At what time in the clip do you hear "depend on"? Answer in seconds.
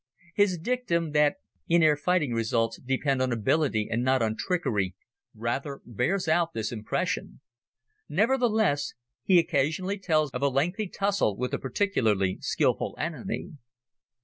2.79-3.31